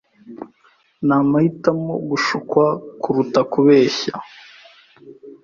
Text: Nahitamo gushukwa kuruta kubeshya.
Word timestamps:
Nahitamo 1.07 1.93
gushukwa 2.09 2.65
kuruta 3.01 3.41
kubeshya. 3.51 4.11